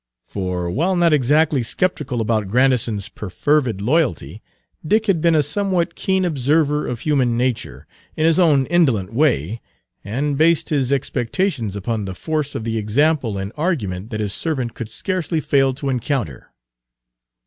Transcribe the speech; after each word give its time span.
For 0.25 0.71
while 0.71 0.95
not 0.95 1.13
exactly 1.13 1.61
skeptical 1.61 2.21
about 2.21 2.47
Grandison's 2.47 3.07
perfervid 3.07 3.81
loyalty, 3.81 4.41
Dick 4.83 5.05
had 5.05 5.21
been 5.21 5.35
a 5.35 5.43
somewhat 5.43 5.93
keen 5.93 6.25
observer 6.25 6.87
of 6.87 7.01
human 7.01 7.37
nature, 7.37 7.85
in 8.17 8.25
his 8.25 8.39
own 8.39 8.65
indolent 8.65 9.13
way, 9.13 9.61
and 10.03 10.39
based 10.39 10.69
his 10.69 10.91
expectations 10.91 11.75
upon 11.75 12.05
the 12.05 12.15
force 12.15 12.55
of 12.55 12.63
the 12.63 12.79
example 12.79 13.37
and 13.37 13.51
argument 13.55 14.09
that 14.09 14.19
his 14.21 14.33
servant 14.33 14.73
could 14.73 14.89
scarcely 14.89 15.39
fail 15.39 15.71
to 15.75 15.89
encounter. 15.89 16.51